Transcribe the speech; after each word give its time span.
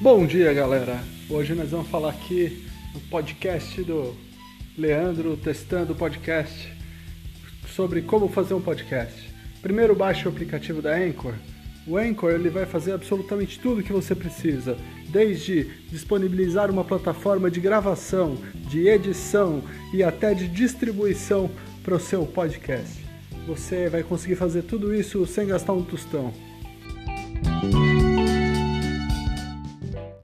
Bom 0.00 0.24
dia, 0.24 0.50
galera. 0.54 0.98
Hoje 1.28 1.54
nós 1.54 1.72
vamos 1.72 1.88
falar 1.88 2.08
aqui 2.08 2.66
no 2.94 3.00
podcast 3.10 3.82
do 3.82 4.16
Leandro 4.78 5.36
testando 5.36 5.94
podcast 5.94 6.72
sobre 7.68 8.00
como 8.00 8.26
fazer 8.26 8.54
um 8.54 8.62
podcast. 8.62 9.30
Primeiro 9.60 9.94
baixe 9.94 10.26
o 10.26 10.30
aplicativo 10.30 10.80
da 10.80 10.96
Anchor. 10.96 11.34
O 11.86 11.98
Anchor 11.98 12.30
ele 12.30 12.48
vai 12.48 12.64
fazer 12.64 12.92
absolutamente 12.92 13.60
tudo 13.60 13.82
que 13.82 13.92
você 13.92 14.14
precisa, 14.14 14.74
desde 15.10 15.64
disponibilizar 15.90 16.70
uma 16.70 16.82
plataforma 16.82 17.50
de 17.50 17.60
gravação, 17.60 18.38
de 18.54 18.88
edição 18.88 19.62
e 19.92 20.02
até 20.02 20.32
de 20.32 20.48
distribuição 20.48 21.50
para 21.84 21.96
o 21.96 22.00
seu 22.00 22.24
podcast. 22.24 23.04
Você 23.46 23.90
vai 23.90 24.02
conseguir 24.02 24.36
fazer 24.36 24.62
tudo 24.62 24.94
isso 24.94 25.26
sem 25.26 25.46
gastar 25.46 25.74
um 25.74 25.84
tostão. 25.84 26.32